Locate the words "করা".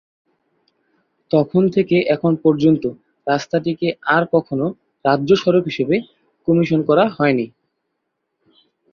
6.89-7.03